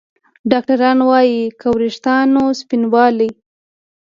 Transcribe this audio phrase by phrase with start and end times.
[0.51, 3.29] ډاکتران وايي که د ویښتانو سپینوالی